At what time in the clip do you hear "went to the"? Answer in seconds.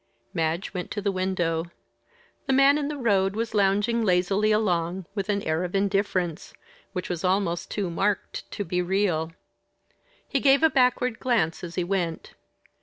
0.73-1.11